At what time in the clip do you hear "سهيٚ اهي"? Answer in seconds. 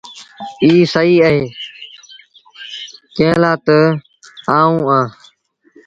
0.93-1.41